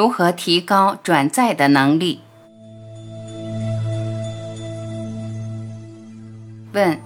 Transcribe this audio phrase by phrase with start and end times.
[0.00, 2.20] 如何提高转载的能力？
[6.72, 6.98] 问：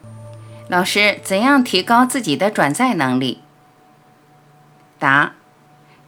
[0.68, 3.40] 老师，怎样提高自己的转载能力？
[5.00, 5.32] 答：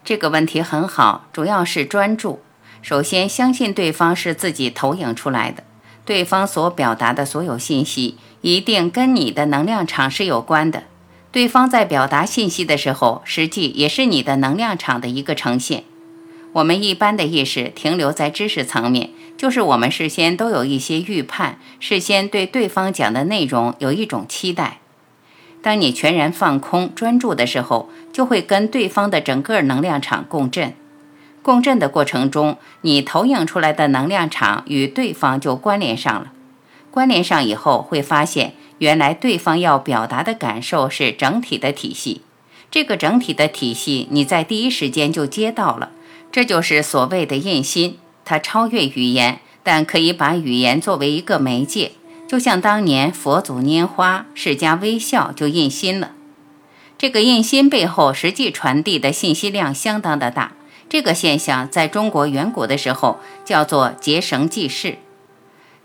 [0.04, 2.38] 这个问题很好，主要是专注。
[2.82, 5.64] 首先，相信对方是自己投影出来的，
[6.04, 10.84] 对方所表达的所有信息一定跟你的能量场是有关的。
[11.32, 15.82] 对方在表达信息的时候，实际也是你的能量场的一个呈现。
[16.56, 24.78] 我们一般的意识停留在知识层面，就是我们事先都有一些预判，事先对对方讲的内容有一种期待。
[25.60, 30.72] 当你全然放空、专注的时候，就会跟对方的整个能量场共振。
[31.42, 36.32] 共振的过程中，你投影出来的能量场与对方就关联上了。
[36.90, 42.22] 关联上以后，会发现原来对方要表达的感受是整体的体系。
[42.70, 45.90] 这个整体的体系，你在第一时间就接到了。
[46.36, 51.92] 这就是所谓的印心，它超越语言，但可以把语言作为一个媒介。
[52.28, 56.10] 就像当年佛祖拈花，释迦微笑就印心了。
[56.98, 60.52] 这个印心背后实际传递的信息量相当的大。
[60.90, 64.98] 这个现象在中国远古的时候叫做结绳记事。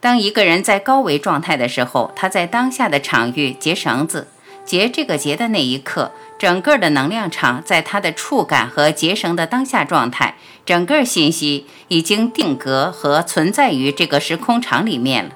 [0.02, 4.27] 当一个人在高维状态的时候，他在当下的场域结绳子，
[4.65, 6.11] 结这个结的那一刻。
[6.39, 15.35] 整个的能量场在它的触感和结绳的当下状态，整个信息已经定格和存在于这个时空场里面了，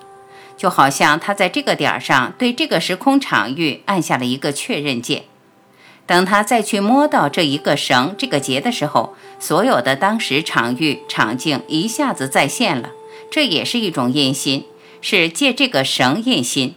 [0.58, 5.26] 就好像他在这个点儿上对这个时空场域按下了一个确认键。
[6.08, 12.90] 等他再去摸到这一个绳、这个结的时候，所有的当时场域场景一下子再现了，
[13.30, 14.66] 这也是一种印心，
[15.02, 16.74] 是借这个绳印心。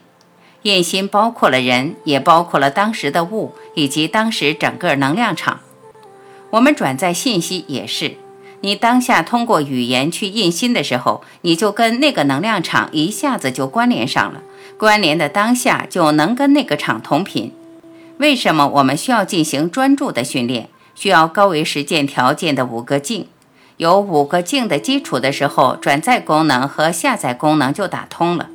[0.63, 5.61] 印心包括了人，也包括了当时的物，以及当时整个能量场。
[6.51, 8.17] 我们转载信息也是，
[8.63, 14.43] 你当下通过语言去印心的时候，你就跟那个能量场一下子就关联上了。
[14.77, 17.53] 关联的当下就能跟那个场同频。
[18.19, 20.69] 为什么我们需要进行专注的训练？
[20.95, 23.29] 需要高维实践条件的五个境，
[23.77, 28.49] 有五个境的基础的时候，转载功能和下载功能就打通了。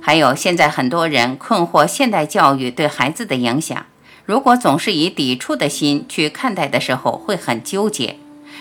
[0.00, 3.86] 还有，现在很多人困惑现代教育对孩子的影响。
[4.24, 8.16] 如果总是以抵触的心去看待的时候，会很纠结。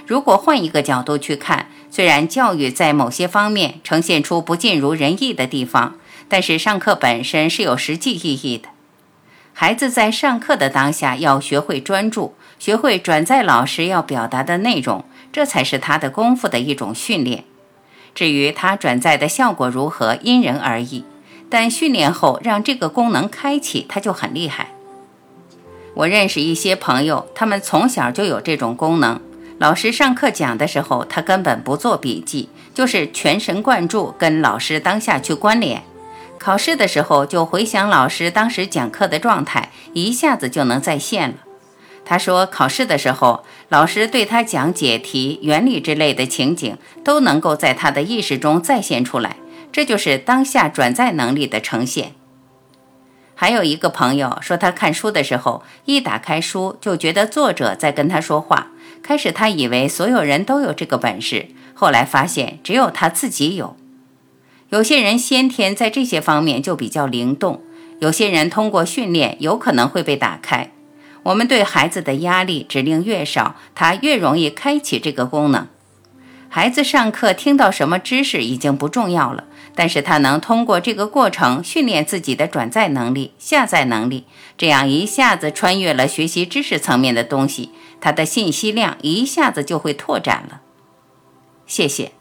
[0.06, 5.96] 如果换一个角度去看，虽然教育在某些方面呈现出不尽如人意的地方，
[6.28, 8.70] 但是上课本身是有实际意义的。
[9.54, 17.44] 孩子在上课的当下要学会专注，学会转载老师要表达的内容，这才是他的功夫的一种训练。
[18.16, 21.04] 至于他转载的效果如何，因人而异。
[21.50, 24.72] 但训练后让这个功能开启，它就很厉害。
[25.96, 29.20] 我认识一些朋友，他们从小就有这种功能。
[29.58, 35.84] 老师上课讲的时候，他根本不做笔记，就是全神贯注跟老师当下去关联。
[36.38, 41.36] 考试的时候就回想老师当时讲课的状态，一下子就能再现了。
[42.06, 49.36] 他说，考试的时候，老师对他讲解题、原理之类的情景，都能够在他的意识中再现出来。
[49.72, 52.14] 这就是当下转载能力的呈现。
[53.36, 58.72] 还有一个朋友说，他看书的时候，一打开书就觉得作者在跟他说话。
[59.02, 63.78] 开始他以为所有人都有这个本事，后来发现只有他自己有。
[64.70, 67.64] 有些人先天在这些方面就比较灵动，
[68.00, 70.72] 有些人通过训练有可能会被打开。
[71.24, 75.68] 我们对孩子的压力指令越少，他越容易开启这个功能。
[76.50, 79.46] 孩子上课听到什么知识已经不重要了。
[79.80, 84.26] 但是他能通过这个过程训练自己的转载能力、下载能力，
[84.58, 87.72] 这样一下子穿越了学习知识层面的东西，
[88.02, 90.60] 他的信息量一下子就会拓展了。
[91.66, 92.12] 谢谢。